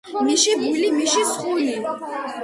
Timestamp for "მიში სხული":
0.95-1.75